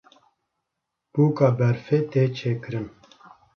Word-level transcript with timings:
Bûka 1.11 1.49
berfê 1.57 1.99
tê 2.11 2.23
çêkirin. 2.37 2.87